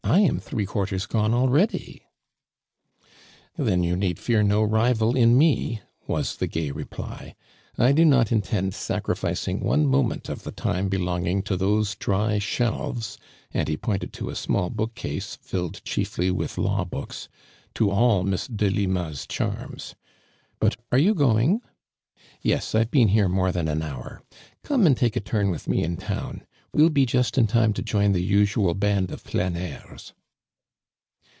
[0.03, 2.01] 1 am three quarters gone already!"
[3.57, 7.33] "Then you need fear no rival in me," was the gay reply."
[7.77, 12.39] I do not intend sacri ficing one moment of the time belonging to thoBO dry
[12.39, 13.17] shelves"
[13.53, 17.29] (and he pointed to a small book case filled chiefly wrtii law books)"
[17.75, 19.95] to all Misf Delima's charms.
[20.59, 21.61] But are you going?"
[22.41, 24.19] Yes, I've been here more than an Iiour.
[24.65, 26.45] <'0me, and take a turn with me in town.
[26.73, 30.11] We'll be just in time to join the usual band of fldneurn.'